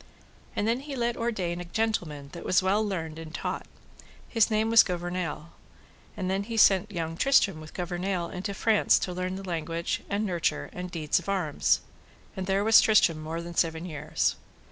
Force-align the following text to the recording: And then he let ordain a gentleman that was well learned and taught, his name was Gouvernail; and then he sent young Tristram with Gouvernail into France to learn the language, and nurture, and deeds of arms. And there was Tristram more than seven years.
And 0.55 0.67
then 0.67 0.79
he 0.79 0.95
let 0.95 1.15
ordain 1.15 1.61
a 1.61 1.65
gentleman 1.65 2.29
that 2.31 2.43
was 2.43 2.63
well 2.63 2.83
learned 2.83 3.19
and 3.19 3.31
taught, 3.31 3.67
his 4.27 4.49
name 4.49 4.71
was 4.71 4.81
Gouvernail; 4.81 5.51
and 6.17 6.27
then 6.27 6.41
he 6.41 6.57
sent 6.57 6.89
young 6.91 7.15
Tristram 7.15 7.61
with 7.61 7.75
Gouvernail 7.75 8.27
into 8.31 8.55
France 8.55 8.97
to 8.97 9.13
learn 9.13 9.35
the 9.35 9.47
language, 9.47 10.01
and 10.09 10.25
nurture, 10.25 10.71
and 10.73 10.89
deeds 10.89 11.19
of 11.19 11.29
arms. 11.29 11.81
And 12.35 12.47
there 12.47 12.63
was 12.63 12.81
Tristram 12.81 13.21
more 13.21 13.43
than 13.43 13.53
seven 13.53 13.85
years. 13.85 14.37